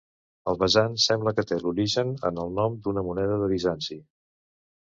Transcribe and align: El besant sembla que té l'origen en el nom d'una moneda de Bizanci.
El 0.51 0.55
besant 0.61 0.95
sembla 1.03 1.33
que 1.39 1.45
té 1.51 1.59
l'origen 1.59 2.15
en 2.31 2.41
el 2.45 2.51
nom 2.61 2.81
d'una 2.87 3.07
moneda 3.11 3.39
de 3.45 3.51
Bizanci. 3.55 4.01